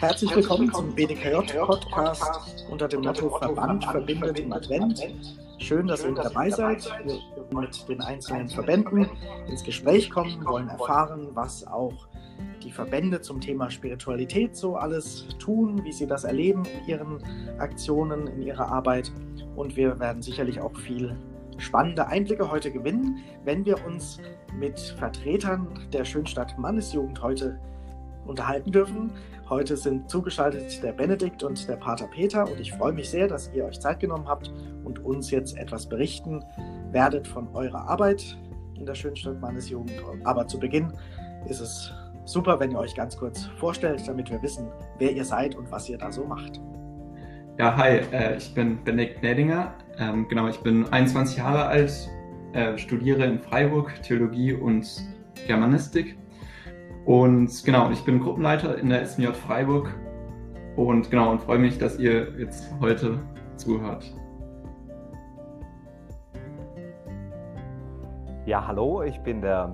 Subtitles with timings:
[0.00, 4.98] Herzlich willkommen zum BDKJ-Podcast unter dem Motto Verband verbindet im Advent.
[5.58, 6.90] Schön, dass ihr dabei seid.
[7.04, 9.10] Wir mit den einzelnen Verbänden
[9.46, 12.08] ins Gespräch kommen, wollen erfahren, was auch
[12.62, 17.22] die Verbände zum Thema Spiritualität so alles tun, wie sie das erleben in ihren
[17.58, 19.12] Aktionen, in ihrer Arbeit.
[19.54, 21.14] Und wir werden sicherlich auch viel
[21.58, 24.18] spannende Einblicke heute gewinnen, wenn wir uns
[24.58, 27.60] mit Vertretern der Schönstadt Mannesjugend heute
[28.26, 29.12] unterhalten dürfen.
[29.48, 33.50] Heute sind zugeschaltet der Benedikt und der Pater Peter und ich freue mich sehr, dass
[33.52, 34.52] ihr euch Zeit genommen habt
[34.84, 36.44] und uns jetzt etwas berichten
[36.92, 38.36] werdet von eurer Arbeit
[38.78, 39.92] in der Schönstadt Mannesjugend.
[40.24, 40.92] Aber zu Beginn
[41.48, 41.92] ist es
[42.24, 44.68] super, wenn ihr euch ganz kurz vorstellt, damit wir wissen,
[44.98, 46.60] wer ihr seid und was ihr da so macht.
[47.58, 49.74] Ja, hi, äh, ich bin Benedikt Nedinger.
[49.98, 52.08] Ähm, genau, ich bin 21 Jahre alt,
[52.52, 54.86] äh, studiere in Freiburg Theologie und
[55.46, 56.16] Germanistik
[57.04, 59.94] und genau, ich bin Gruppenleiter in der SMJ Freiburg
[60.76, 63.18] und genau und freue mich, dass ihr jetzt heute
[63.56, 64.14] zuhört.
[68.46, 69.70] Ja, hallo, ich bin der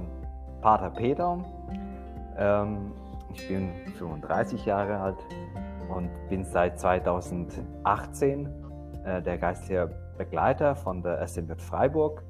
[0.60, 1.38] Pater Peter.
[2.36, 2.92] Ähm,
[3.32, 5.18] ich bin 35 Jahre alt
[5.88, 8.48] und bin seit 2018
[9.04, 9.88] äh, der geistliche
[10.18, 12.22] Begleiter von der SMJ Freiburg.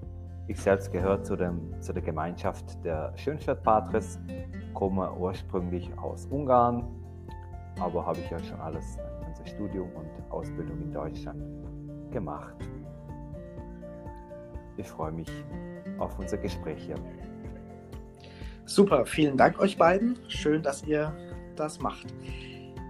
[0.49, 4.21] Ich selbst gehöre zu, dem, zu der Gemeinschaft der Schönstadt Patres
[4.77, 6.85] komme ursprünglich aus Ungarn,
[7.81, 11.43] aber habe ich ja schon alles, unser Studium und Ausbildung in Deutschland
[12.11, 12.57] gemacht.
[14.77, 15.29] Ich freue mich
[15.97, 16.97] auf unser Gespräch hier.
[18.67, 20.19] Super, vielen Dank euch beiden.
[20.29, 21.11] Schön, dass ihr
[21.57, 22.13] das macht.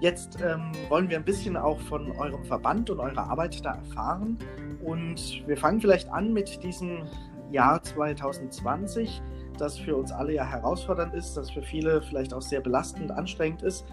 [0.01, 4.37] Jetzt ähm, wollen wir ein bisschen auch von eurem Verband und eurer Arbeit da erfahren.
[4.85, 7.07] Und wir fangen vielleicht an mit diesem
[7.53, 9.23] Jahr 2020
[9.61, 13.63] das für uns alle ja herausfordernd ist, das für viele vielleicht auch sehr belastend, anstrengend
[13.63, 13.87] ist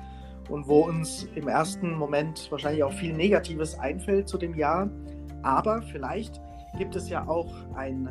[0.50, 4.90] und wo uns im ersten Moment wahrscheinlich auch viel Negatives einfällt zu dem Jahr.
[5.41, 6.41] Aber vielleicht
[6.78, 8.09] gibt es ja auch ein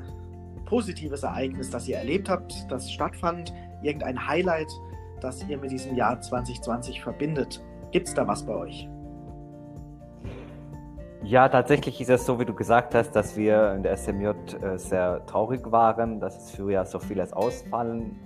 [0.67, 3.53] positives Ereignis, das ihr erlebt habt, das stattfand,
[3.83, 4.71] irgendein Highlight,
[5.21, 7.63] das ihr mit diesem Jahr 2020 verbindet.
[7.91, 8.89] Gibt es da was bei euch?
[11.25, 14.77] Ja, tatsächlich ist es so, wie du gesagt hast, dass wir in der SMJ äh,
[14.77, 18.19] sehr traurig waren, dass es früher so vieles ausfallen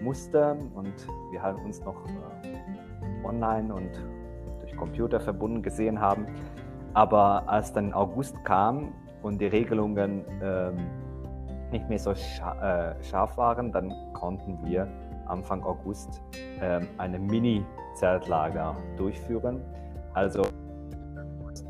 [0.00, 0.94] musste und
[1.32, 3.90] wir halt uns noch äh, online und
[4.60, 6.26] durch Computer verbunden gesehen haben.
[6.94, 10.76] Aber als dann August kam und die Regelungen ähm,
[11.72, 14.86] nicht mehr so äh, scharf waren, dann konnten wir
[15.26, 16.22] Anfang August
[16.62, 19.60] ähm, eine Mini-Zeltlager durchführen.
[20.14, 20.42] Also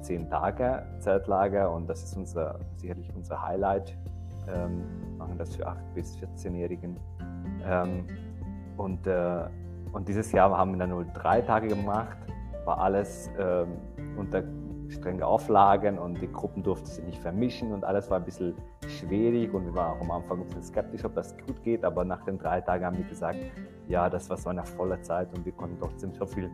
[0.02, 3.96] zehn Tage Zeltlager und das ist unser, sicherlich unser Highlight.
[4.48, 4.82] Ähm,
[5.18, 6.96] machen das für 8- bis 14-Jährigen.
[7.64, 8.06] Ähm,
[8.76, 9.44] und, äh,
[9.92, 12.16] und dieses Jahr haben wir dann nur drei Tage gemacht,
[12.64, 13.68] war alles ähm,
[14.16, 14.42] unter
[14.90, 18.54] strenge Auflagen und die Gruppen durften sich nicht vermischen und alles war ein bisschen
[18.86, 22.04] schwierig und wir waren auch am Anfang ein bisschen skeptisch, ob das gut geht, aber
[22.04, 23.38] nach den drei Tagen haben wir gesagt,
[23.86, 26.50] ja, das war so eine volle Zeit und wir konnten trotzdem so viel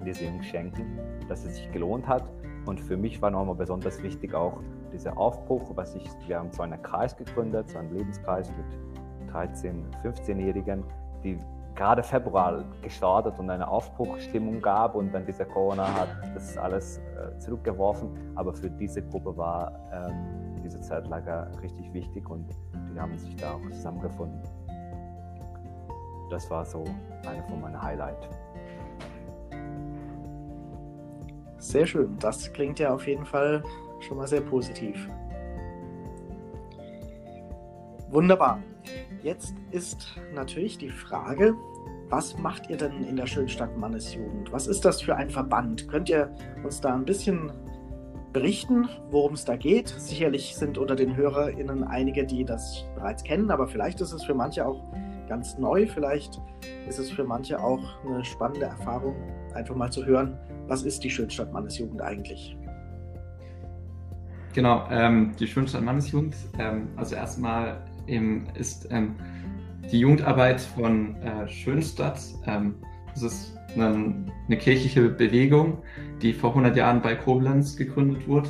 [0.00, 2.24] in diese Jungs schenken, dass es sich gelohnt hat.
[2.66, 4.60] Und für mich war nochmal besonders wichtig auch
[4.92, 9.82] dieser Aufbruch, was ich, wir haben so einen Kreis gegründet, so einen Lebenskreis mit 13-,
[10.02, 10.84] 15-Jährigen,
[11.22, 11.38] die
[11.74, 17.38] gerade Februar gestartet und eine Aufbruchstimmung gab und dann dieser Corona hat das alles äh,
[17.38, 18.10] zurückgeworfen.
[18.36, 22.46] Aber für diese Gruppe war ähm, diese Zeitlager richtig wichtig und
[22.92, 24.40] die haben sich da auch zusammengefunden.
[26.30, 26.84] Das war so
[27.26, 28.28] eine von meinen Highlights.
[31.64, 32.18] Sehr schön.
[32.20, 33.64] Das klingt ja auf jeden Fall
[34.00, 35.08] schon mal sehr positiv.
[38.10, 38.62] Wunderbar.
[39.22, 41.54] Jetzt ist natürlich die Frage,
[42.10, 44.52] was macht ihr denn in der Schönstadt Mannesjugend?
[44.52, 45.88] Was ist das für ein Verband?
[45.88, 46.30] Könnt ihr
[46.62, 47.50] uns da ein bisschen
[48.34, 49.88] berichten, worum es da geht?
[49.88, 54.34] Sicherlich sind unter den HörerInnen einige, die das bereits kennen, aber vielleicht ist es für
[54.34, 54.84] manche auch
[55.28, 55.86] ganz neu.
[55.86, 56.40] Vielleicht
[56.88, 59.14] ist es für manche auch eine spannende Erfahrung,
[59.54, 62.56] einfach mal zu hören, was ist die Schönstadt Mannesjugend eigentlich?
[64.54, 69.16] Genau, ähm, die Schönstadt Mannesjugend, ähm, also erstmal eben ist ähm,
[69.90, 72.76] die Jugendarbeit von äh, Schönstadt, ähm,
[73.12, 74.14] das ist eine,
[74.46, 75.78] eine, kirchliche Bewegung,
[76.22, 78.48] die vor 100 Jahren bei Koblenz gegründet wurde.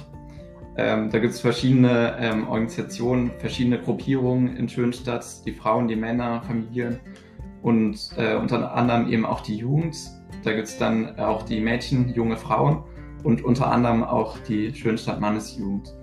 [0.76, 6.42] Ähm, da gibt es verschiedene ähm, Organisationen, verschiedene Gruppierungen in Schönstadt, die Frauen, die Männer,
[6.42, 6.98] Familien
[7.62, 9.96] und äh, unter anderem eben auch die Jugend.
[10.42, 12.82] Da gibt es dann auch die Mädchen, junge Frauen
[13.22, 15.94] und unter anderem auch die Schönstadt Mannesjugend.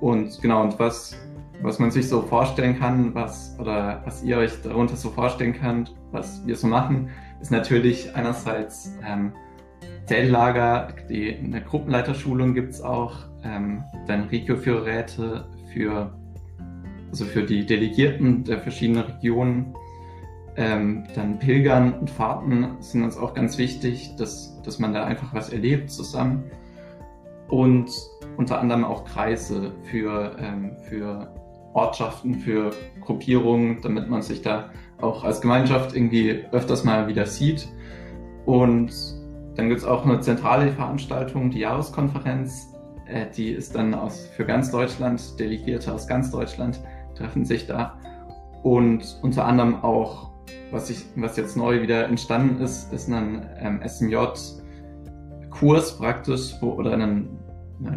[0.00, 1.16] Und genau, und was,
[1.62, 5.94] was man sich so vorstellen kann, was, oder was ihr euch darunter so vorstellen könnt,
[6.12, 7.10] was wir so machen,
[7.40, 9.32] ist natürlich einerseits ähm,
[10.06, 16.12] Zelllager, die, eine Gruppenleiterschulung gibt es auch, ähm, dann Regio-Führerräte für,
[17.10, 19.74] also für die Delegierten der verschiedenen Regionen.
[20.56, 25.34] Ähm, dann Pilgern und Fahrten sind uns auch ganz wichtig, dass, dass man da einfach
[25.34, 26.44] was erlebt zusammen.
[27.48, 27.90] Und
[28.36, 31.32] unter anderem auch Kreise für, ähm, für
[31.74, 32.70] Ortschaften, für
[33.02, 34.70] Gruppierungen, damit man sich da
[35.00, 37.68] auch als Gemeinschaft irgendwie öfters mal wieder sieht.
[38.46, 39.15] Und
[39.56, 42.74] dann gibt es auch eine zentrale Veranstaltung, die Jahreskonferenz.
[43.06, 46.80] Äh, die ist dann aus, für ganz Deutschland, Delegierte aus ganz Deutschland
[47.14, 47.98] treffen sich da.
[48.62, 50.30] Und unter anderem auch,
[50.70, 56.92] was, ich, was jetzt neu wieder entstanden ist, ist ein ähm, SMJ-Kurs praktisch, wo, oder
[56.92, 57.28] ein,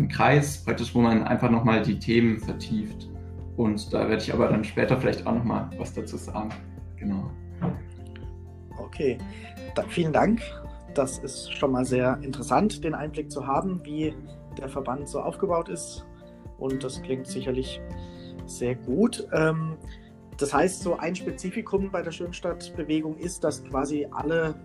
[0.10, 3.10] Kreis praktisch, wo man einfach nochmal die Themen vertieft.
[3.56, 6.50] Und da werde ich aber dann später vielleicht auch nochmal was dazu sagen.
[6.98, 7.30] Genau.
[8.78, 9.18] Okay,
[9.76, 10.42] dann vielen Dank
[10.94, 14.14] das ist schon mal sehr interessant, den Einblick zu haben, wie
[14.58, 16.06] der Verband so aufgebaut ist.
[16.58, 17.82] Und das klingt sicherlich
[18.46, 19.28] sehr gut.
[19.32, 19.78] Ähm,
[20.38, 24.56] das heißt, so ein Spezifikum bei der Schönstadtbewegung ist, dass quasi alle,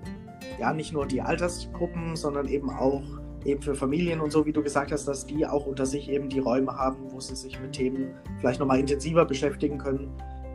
[0.58, 3.02] ja nicht nur die Altersgruppen, sondern eben auch
[3.44, 6.28] eben für Familien und so, wie du gesagt hast, dass die auch unter sich eben
[6.28, 10.10] die Räume haben, wo sie sich mit Themen vielleicht nochmal intensiver beschäftigen können,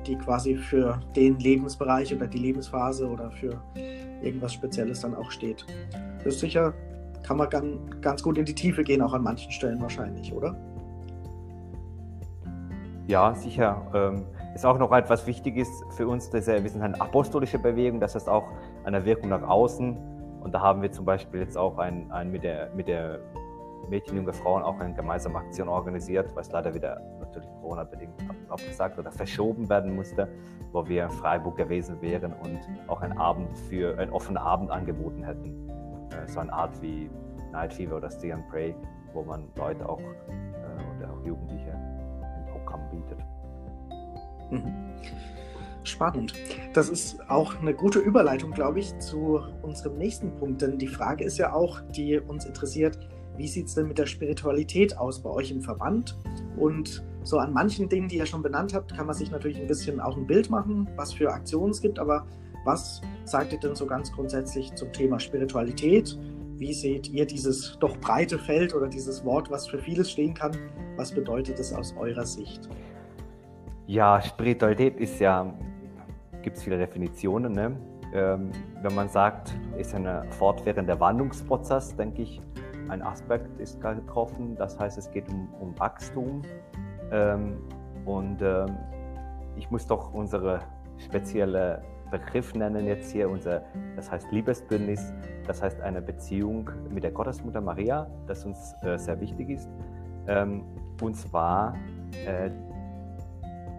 [0.08, 3.62] die quasi für den Lebensbereich oder die Lebensphase oder für
[4.22, 5.66] irgendwas Spezielles dann auch steht.
[6.24, 6.74] Das ist sicher,
[7.24, 10.56] kann man ganz, ganz gut in die Tiefe gehen, auch an manchen Stellen wahrscheinlich, oder?
[13.08, 13.82] Ja, sicher.
[13.94, 18.16] Ähm, ist auch noch etwas Wichtiges für uns, dass wir sind eine apostolische Bewegung, das
[18.16, 18.48] heißt auch
[18.84, 19.98] eine Wirkung nach außen.
[20.42, 23.20] Und da haben wir zum Beispiel jetzt auch ein, ein mit, der, mit der
[23.88, 28.14] Mädchen, junge Frauen auch eine gemeinsame Aktion organisiert, was leider wieder natürlich Corona-bedingt
[28.50, 30.28] abgesagt oder verschoben werden musste,
[30.72, 35.24] wo wir in Freiburg gewesen wären und auch einen Abend für einen offenen Abend angeboten
[35.24, 35.70] hätten.
[36.12, 37.10] Äh, so eine Art wie
[37.52, 38.76] Night Fever oder Stay and Pray,
[39.14, 43.20] wo man Leute auch äh, oder auch Jugendliche ein Programm bietet.
[44.52, 44.90] Mhm.
[45.84, 46.34] Spannend.
[46.74, 50.62] Das ist auch eine gute Überleitung, glaube ich, zu unserem nächsten Punkt.
[50.62, 53.00] Denn die Frage ist ja auch, die uns interessiert,
[53.40, 56.18] wie sieht es denn mit der Spiritualität aus bei euch im Verband?
[56.58, 59.68] Und so an manchen Dingen, die ihr schon benannt habt, kann man sich natürlich ein
[59.68, 62.00] bisschen auch ein Bild machen, was für Aktionen es gibt.
[62.00, 62.28] Aber
[62.66, 66.20] was sagt ihr denn so ganz grundsätzlich zum Thema Spiritualität?
[66.58, 70.52] Wie seht ihr dieses doch breite Feld oder dieses Wort, was für vieles stehen kann?
[70.98, 72.68] Was bedeutet es aus eurer Sicht?
[73.88, 75.58] Ja, Spiritualität ist ja,
[76.42, 77.54] gibt es viele Definitionen.
[77.54, 77.78] Ne?
[78.14, 78.52] Ähm,
[78.82, 82.42] wenn man sagt, ist ein fortwährender Wandlungsprozess, denke ich,
[82.90, 84.56] ein Aspekt ist getroffen.
[84.56, 86.42] Das heißt, es geht um, um Wachstum.
[87.12, 87.58] Ähm,
[88.06, 88.78] und ähm,
[89.56, 90.62] ich muss doch unsere
[90.98, 91.82] spezielle
[92.12, 93.62] Begriff nennen jetzt hier, unser,
[93.96, 95.14] das heißt Liebesbündnis,
[95.46, 99.70] das heißt eine Beziehung mit der Gottesmutter Maria, das uns äh, sehr wichtig ist.
[100.28, 100.64] Ähm,
[101.02, 101.76] und zwar
[102.26, 102.50] äh,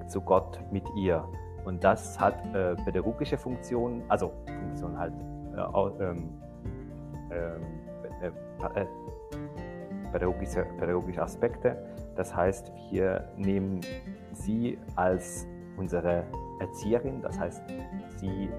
[0.07, 1.25] zu Gott mit ihr.
[1.65, 5.15] Und das hat äh, pädagogische Funktionen, also Funktionen halt,
[5.57, 5.61] äh,
[10.13, 11.77] pädagogische, pädagogische Aspekte.
[12.17, 13.81] Das heißt, wir nehmen
[14.33, 15.47] sie als
[15.77, 16.25] unsere
[16.61, 17.63] Erzieherin, das heißt,
[18.17, 18.51] sie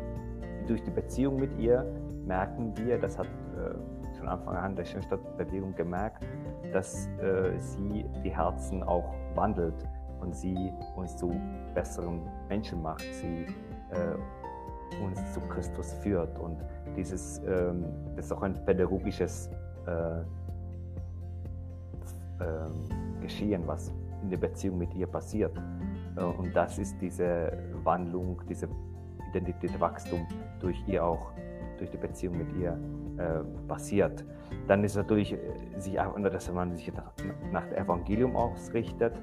[0.68, 1.86] durch die Beziehung mit ihr
[2.26, 6.24] merken wir, das hat äh, von Anfang an der Schönstadtbewegung gemerkt,
[6.72, 9.88] dass äh, sie die Herzen auch wandelt
[10.20, 11.32] und sie uns zu
[11.74, 13.48] besseren Menschen macht, sie
[13.92, 16.38] äh, uns zu Christus führt.
[16.40, 16.64] Und
[16.96, 17.86] dieses ähm,
[18.16, 19.50] das ist auch ein pädagogisches
[19.88, 20.22] äh,
[22.42, 23.94] äh, geschehen, was
[24.24, 25.58] in der Beziehung mit ihr passiert.
[26.16, 27.52] Äh, und das ist diese
[27.84, 28.68] Wandlung, diese
[29.30, 30.26] Identitätswachstum
[30.60, 31.32] durch ihr auch,
[31.78, 32.78] durch die Beziehung mit ihr
[33.18, 34.26] äh, passiert.
[34.68, 35.38] Dann ist natürlich, äh,
[35.78, 37.14] sich, dass man sich nach,
[37.52, 39.14] nach dem Evangelium ausrichtet.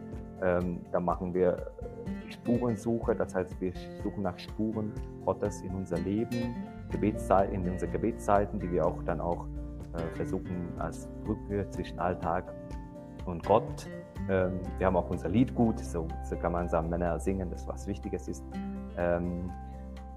[0.41, 3.73] Ähm, da machen wir äh, Spurensuche, das heißt, wir
[4.03, 4.93] suchen nach Spuren
[5.25, 6.55] Gottes in unser Leben,
[6.91, 9.47] Gebetszeit, in unsere Gebetszeiten, die wir auch dann auch
[9.95, 12.55] äh, versuchen als Brücke zwischen Alltag
[13.29, 13.87] und Gott.
[14.29, 18.29] Ähm, wir haben auch unser Liedgut, so, so man sagen, Männer singen, das was Wichtiges
[18.29, 18.45] ist.
[18.97, 19.51] Ähm,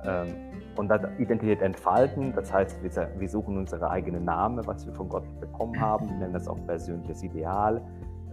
[0.03, 0.27] ähm,
[0.75, 5.09] und dann Identität entfalten, das heißt, wir, wir suchen unsere eigene Namen, was wir von
[5.09, 7.81] Gott bekommen haben, wir nennen das auch persönliches Ideal,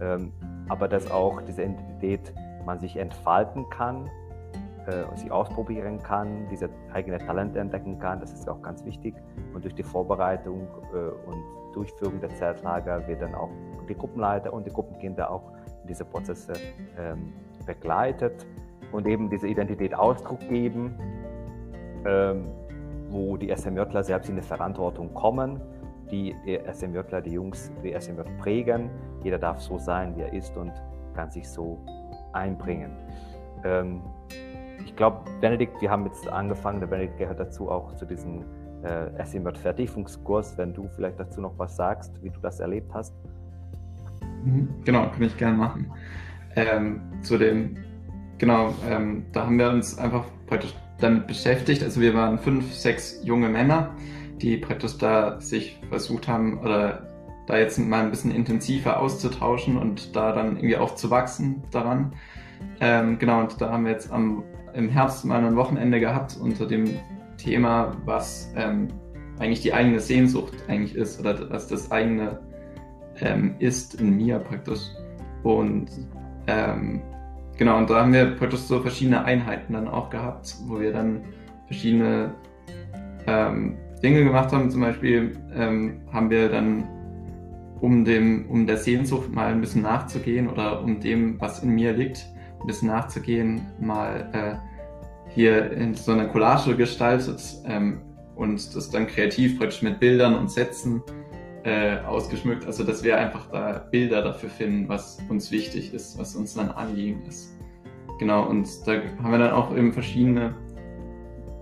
[0.01, 0.31] ähm,
[0.69, 2.33] aber dass auch diese Identität
[2.65, 4.09] man sich entfalten kann,
[4.87, 9.15] äh, sie ausprobieren kann, diese eigene Talente entdecken kann, das ist auch ganz wichtig.
[9.53, 11.43] Und durch die Vorbereitung äh, und
[11.79, 13.49] Durchführung der Zeltlager wird dann auch
[13.87, 16.51] die Gruppenleiter und die Gruppenkinder auch in diese Prozesse
[16.97, 17.31] ähm,
[17.65, 18.45] begleitet
[18.91, 20.93] und eben diese Identität Ausdruck geben,
[22.05, 22.47] ähm,
[23.09, 25.61] wo die SMJler selbst in die Verantwortung kommen,
[26.11, 26.35] die
[26.69, 28.89] SMJler, die Jungs, die SMJ prägen.
[29.23, 30.73] Jeder darf so sein, wie er ist und
[31.15, 31.79] kann sich so
[32.33, 32.91] einbringen.
[33.63, 34.01] Ähm,
[34.83, 38.43] ich glaube, Benedikt, wir haben jetzt angefangen, der Benedikt gehört dazu auch zu diesem
[38.83, 43.13] äh, SMJ-Vertiefungskurs, wenn du vielleicht dazu noch was sagst, wie du das erlebt hast.
[44.43, 45.91] Mhm, genau, kann ich gerne machen.
[46.55, 47.77] Ähm, zu dem,
[48.37, 51.83] genau, ähm, da haben wir uns einfach praktisch damit beschäftigt.
[51.83, 53.95] Also wir waren fünf, sechs junge Männer,
[54.41, 57.07] die praktisch da sich versucht haben oder
[57.47, 62.13] da jetzt mal ein bisschen intensiver auszutauschen und da dann irgendwie auch zu wachsen daran.
[62.79, 64.43] Ähm, genau, und da haben wir jetzt am,
[64.73, 66.99] im Herbst mal ein Wochenende gehabt unter dem
[67.39, 68.89] Thema, was ähm,
[69.39, 72.39] eigentlich die eigene Sehnsucht eigentlich ist oder was das eigene
[73.21, 74.81] ähm, ist in mir praktisch.
[75.43, 75.89] Und
[76.47, 77.01] ähm,
[77.57, 81.21] genau, und da haben wir praktisch so verschiedene Einheiten dann auch gehabt, wo wir dann
[81.67, 82.33] verschiedene
[83.27, 84.69] ähm, Dinge gemacht haben.
[84.69, 86.87] Zum Beispiel ähm, haben wir dann,
[87.81, 91.93] um, dem, um der Sehnsucht mal ein bisschen nachzugehen oder um dem, was in mir
[91.93, 92.25] liegt,
[92.59, 94.68] ein bisschen nachzugehen, mal äh,
[95.29, 98.01] hier in so einer Collage gestaltet ähm,
[98.35, 101.01] und das dann kreativ praktisch mit Bildern und Sätzen
[101.63, 102.65] äh, ausgeschmückt.
[102.65, 106.69] Also dass wir einfach da Bilder dafür finden, was uns wichtig ist, was uns dann
[106.69, 107.55] Anliegen ist.
[108.19, 110.55] Genau, und da haben wir dann auch eben verschiedene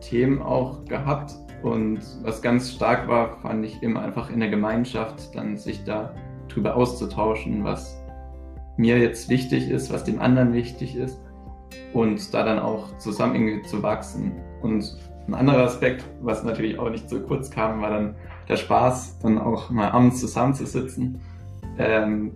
[0.01, 1.33] Themen auch gehabt.
[1.63, 6.15] Und was ganz stark war, fand ich eben einfach in der Gemeinschaft, dann sich da
[6.47, 7.99] drüber auszutauschen, was
[8.77, 11.19] mir jetzt wichtig ist, was dem anderen wichtig ist
[11.93, 14.33] und da dann auch zusammen irgendwie zu wachsen.
[14.61, 18.15] Und ein anderer Aspekt, was natürlich auch nicht so kurz kam, war dann
[18.47, 21.19] der Spaß, dann auch mal abends zusammenzusitzen
[21.77, 22.31] ähm,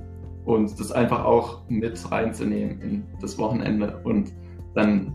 [0.46, 4.34] und das einfach auch mit reinzunehmen in das Wochenende und
[4.74, 5.14] dann,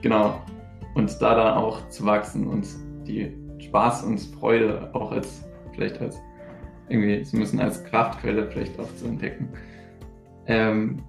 [0.00, 0.40] genau,
[0.94, 2.66] und da dann auch zu wachsen und
[3.06, 6.18] die Spaß und Freude auch als, vielleicht als,
[6.88, 9.48] irgendwie ein bisschen als Kraftquelle vielleicht auch zu entdecken.
[10.46, 11.02] Ähm,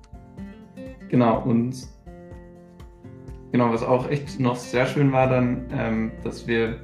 [1.10, 1.75] genau, und
[3.53, 6.79] genau, was auch echt noch sehr schön war dann, ähm, dass wir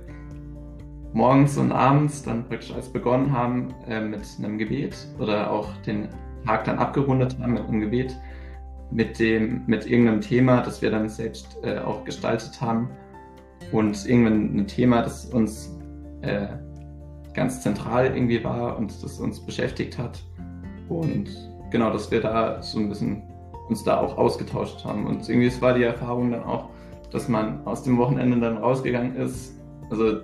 [1.11, 6.07] morgens und abends dann praktisch als begonnen haben äh, mit einem Gebet oder auch den
[6.45, 8.15] Tag dann abgerundet haben mit einem Gebet,
[8.91, 12.89] mit dem, mit irgendeinem Thema, das wir dann selbst äh, auch gestaltet haben
[13.71, 15.75] und irgendwann ein Thema, das uns
[16.21, 16.47] äh,
[17.33, 20.23] ganz zentral irgendwie war und das uns beschäftigt hat.
[20.88, 21.29] Und
[21.71, 23.23] genau, dass wir da so ein bisschen
[23.69, 26.69] uns da auch ausgetauscht haben und irgendwie es war die Erfahrung dann auch,
[27.11, 29.55] dass man aus dem Wochenende dann rausgegangen ist,
[29.89, 30.21] also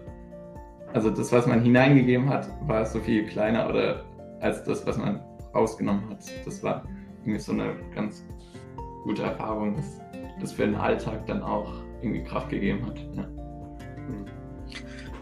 [0.95, 4.05] also das, was man hineingegeben hat, war so viel kleiner oder
[4.39, 5.19] als das, was man
[5.53, 6.19] rausgenommen hat.
[6.45, 6.83] Das war
[7.21, 8.25] irgendwie so eine ganz
[9.03, 9.99] gute Erfahrung, dass
[10.39, 12.97] das für den Alltag dann auch irgendwie Kraft gegeben hat.
[13.13, 13.27] Ja.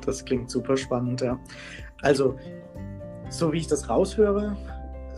[0.05, 1.39] Das klingt super spannend, ja.
[2.03, 2.35] Also,
[3.29, 4.55] so wie ich das raushöre,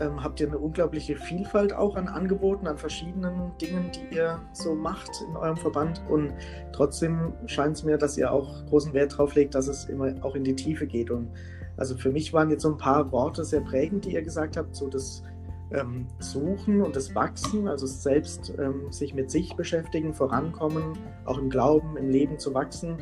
[0.00, 4.74] ähm, habt ihr eine unglaubliche Vielfalt auch an Angeboten, an verschiedenen Dingen, die ihr so
[4.74, 6.02] macht in eurem Verband.
[6.08, 6.32] Und
[6.72, 10.34] trotzdem scheint es mir, dass ihr auch großen Wert darauf legt, dass es immer auch
[10.34, 11.10] in die Tiefe geht.
[11.10, 11.30] Und
[11.76, 14.74] also für mich waren jetzt so ein paar Worte sehr prägend, die ihr gesagt habt,
[14.74, 15.22] so das
[15.72, 20.92] ähm, Suchen und das Wachsen, also selbst ähm, sich mit sich beschäftigen, vorankommen,
[21.24, 22.96] auch im Glauben, im Leben zu wachsen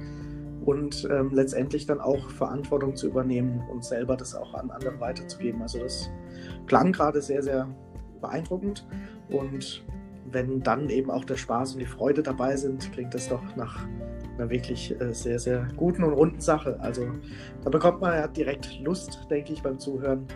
[0.64, 5.62] und ähm, letztendlich dann auch Verantwortung zu übernehmen und selber das auch an andere weiterzugeben.
[5.62, 6.10] Also das
[6.66, 7.68] klang gerade sehr, sehr
[8.20, 8.86] beeindruckend
[9.28, 9.84] und
[10.30, 13.86] wenn dann eben auch der Spaß und die Freude dabei sind, klingt das doch nach
[14.36, 16.78] einer wirklich äh, sehr, sehr guten und runden Sache.
[16.80, 17.06] Also
[17.62, 20.26] da bekommt man ja direkt Lust, denke ich, beim Zuhören,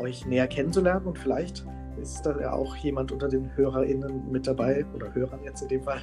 [0.00, 1.64] euch näher kennenzulernen und vielleicht
[2.00, 5.82] ist da ja auch jemand unter den HörerInnen mit dabei oder Hörern jetzt in dem
[5.82, 6.00] Fall,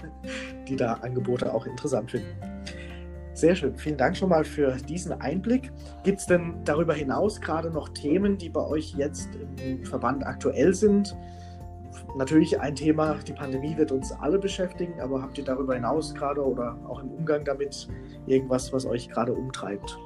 [0.68, 2.30] die da Angebote auch interessant finden.
[3.34, 3.76] Sehr schön.
[3.78, 5.72] Vielen Dank schon mal für diesen Einblick.
[6.04, 9.30] Gibt es denn darüber hinaus gerade noch Themen, die bei euch jetzt
[9.64, 11.16] im Verband aktuell sind?
[12.16, 16.46] Natürlich ein Thema, die Pandemie wird uns alle beschäftigen, aber habt ihr darüber hinaus gerade
[16.46, 17.88] oder auch im Umgang damit
[18.28, 19.98] irgendwas, was euch gerade umtreibt?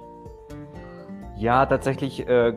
[1.35, 2.53] Ja, tatsächlich, äh,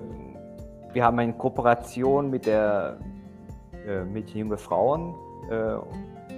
[0.92, 2.98] wir haben eine Kooperation mit der
[3.86, 5.14] äh, Mädchen Junge Frauen
[5.50, 5.76] äh,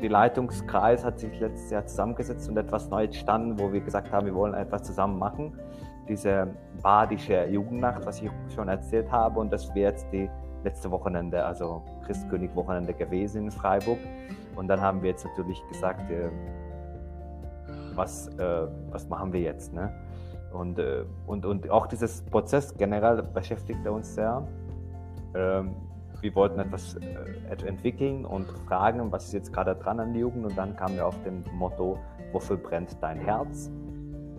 [0.01, 4.27] die Leitungskreis hat sich letztes Jahr zusammengesetzt und etwas neu entstanden, wo wir gesagt haben,
[4.27, 5.59] wir wollen etwas zusammen machen.
[6.09, 6.49] Diese
[6.83, 10.29] badische Jugendnacht, was ich schon erzählt habe, und das wäre jetzt die
[10.65, 13.99] letzte Wochenende, also Christkönig-Wochenende gewesen in Freiburg.
[14.57, 16.29] Und dann haben wir jetzt natürlich gesagt, äh,
[17.95, 19.73] was, äh, was machen wir jetzt?
[19.73, 19.93] Ne?
[20.53, 24.43] Und, äh, und, und auch dieses Prozess generell beschäftigt uns sehr.
[25.35, 25.75] Ähm,
[26.21, 30.45] wir wollten etwas äh, entwickeln und fragen, was ist jetzt gerade dran an der Jugend.
[30.45, 31.99] Und dann kamen wir auf dem Motto,
[32.33, 33.71] wofür brennt dein Herz?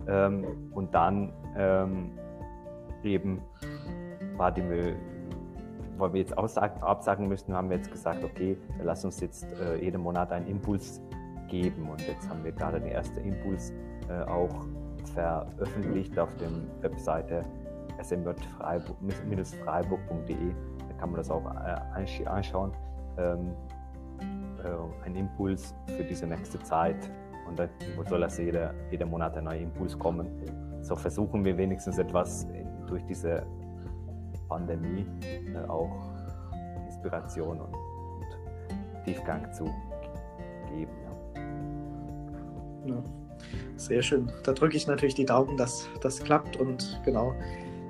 [0.08, 2.12] Ähm, und dann ähm,
[3.02, 3.42] eben
[4.36, 4.96] war die Müll,
[5.98, 10.02] weil wir jetzt absagen müssten, haben wir jetzt gesagt, okay, lass uns jetzt äh, jeden
[10.02, 11.00] Monat einen Impuls
[11.48, 11.88] geben.
[11.90, 13.72] Und jetzt haben wir gerade den ersten Impuls
[14.08, 14.66] äh, auch
[15.14, 16.48] veröffentlicht auf der
[16.80, 17.44] Webseite
[18.02, 20.54] smj-freiburg.de.
[21.02, 22.70] Kann man das auch äh, anschauen.
[23.18, 23.56] Ähm,
[24.62, 27.10] äh, ein Impuls für diese nächste Zeit.
[27.48, 27.66] Und da
[28.08, 30.28] soll also jeder, jeder Monat ein neuer Impuls kommen.
[30.80, 32.46] So versuchen wir wenigstens etwas
[32.86, 33.44] durch diese
[34.48, 35.90] Pandemie äh, auch
[36.86, 39.64] Inspiration und, und, Tiefgang zu
[40.72, 40.92] geben.
[42.86, 42.94] Ja.
[42.94, 43.02] ja.
[43.74, 44.30] Sehr schön.
[44.44, 47.34] Da drücke ich natürlich die Daumen, dass das klappt und genau.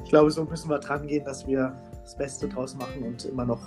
[0.02, 3.44] Ich glaube, so müssen wir dran gehen, dass wir das Beste draus machen und immer
[3.44, 3.60] noch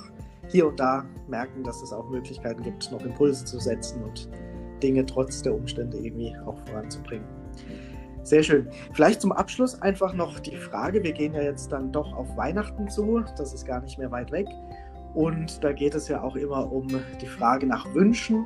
[0.48, 4.30] hier und da merken, dass es auch Möglichkeiten gibt, noch Impulse zu setzen und
[4.84, 7.26] Dinge trotz der Umstände irgendwie auch voranzubringen.
[8.24, 8.68] Sehr schön.
[8.94, 12.90] Vielleicht zum Abschluss einfach noch die Frage, wir gehen ja jetzt dann doch auf Weihnachten
[12.90, 14.48] zu, das ist gar nicht mehr weit weg.
[15.14, 16.88] Und da geht es ja auch immer um
[17.22, 18.46] die Frage nach Wünschen.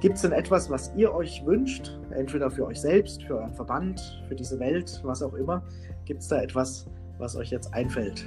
[0.00, 1.96] Gibt es denn etwas, was ihr euch wünscht?
[2.10, 5.62] Entweder für euch selbst, für euren Verband, für diese Welt, was auch immer.
[6.06, 8.26] Gibt es da etwas, was euch jetzt einfällt?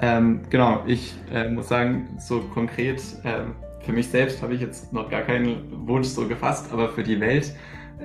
[0.00, 3.44] Ähm, genau, ich äh, muss sagen, so konkret, äh,
[3.84, 7.20] für mich selbst habe ich jetzt noch gar keinen Wunsch so gefasst, aber für die
[7.20, 7.54] Welt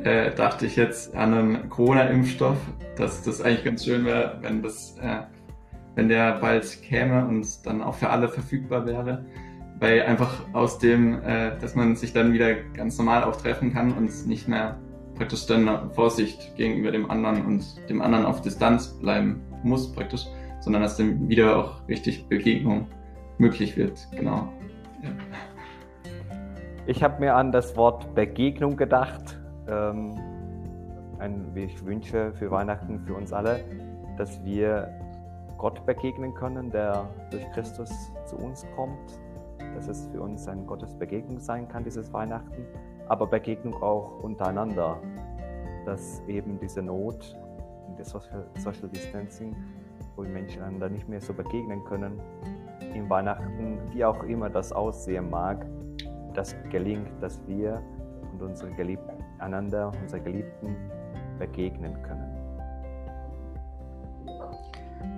[0.04, 2.58] äh, dachte ich jetzt an einen Corona-Impfstoff,
[2.96, 5.22] dass das eigentlich ganz schön wäre, wenn das äh,
[5.96, 9.26] wenn der bald käme und dann auch für alle verfügbar wäre.
[9.80, 13.94] Weil einfach aus dem, äh, dass man sich dann wieder ganz normal auch treffen kann
[13.94, 14.80] und nicht mehr
[15.16, 20.26] praktisch dann Vorsicht gegenüber dem anderen und dem anderen auf Distanz bleiben muss praktisch,
[20.64, 22.88] sondern dass dann wieder auch richtig Begegnung
[23.38, 24.08] möglich wird.
[24.12, 24.48] Genau.
[25.02, 25.10] Ja.
[26.86, 29.40] Ich habe mir an das Wort Begegnung gedacht.
[29.68, 30.18] Ähm,
[31.20, 33.60] ein, ich wünsche für Weihnachten für uns alle,
[34.18, 34.90] dass wir
[35.58, 37.90] Gott begegnen können, der durch Christus
[38.26, 39.20] zu uns kommt,
[39.76, 42.66] dass es für uns ein Gottes Begegnung sein kann, dieses Weihnachten,
[43.08, 44.98] aber Begegnung auch untereinander,
[45.86, 47.38] dass eben diese Not
[47.98, 49.56] der Social, Social Distancing,
[50.16, 52.20] wo die Menschen einander nicht mehr so begegnen können,
[52.94, 55.66] im Weihnachten, wie auch immer das aussehen mag,
[56.34, 57.82] das gelingt, dass wir
[58.32, 60.76] und unsere Geliebten einander, unsere Geliebten
[61.40, 62.34] begegnen können.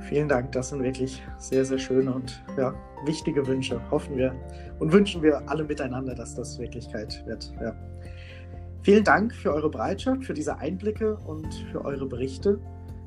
[0.02, 2.74] Vielen Dank, das sind wirklich sehr, sehr schöne und ja,
[3.06, 3.80] wichtige Wünsche.
[3.90, 4.36] Hoffen wir
[4.80, 7.52] und wünschen wir alle miteinander, dass das Wirklichkeit wird.
[7.60, 7.74] Ja.
[8.84, 12.60] Vielen Dank für eure Bereitschaft, für diese Einblicke und für eure Berichte.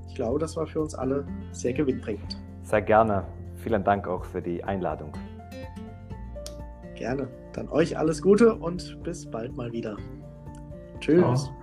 [0.08, 2.38] Ich glaube, das war für uns alle sehr gewinnbringend.
[2.62, 3.24] Sehr gerne.
[3.56, 5.12] Vielen Dank auch für die Einladung.
[6.94, 7.28] Gerne.
[7.52, 9.96] Dann euch alles Gute und bis bald mal wieder.
[11.00, 11.44] Tschüss.
[11.44, 11.57] Ciao.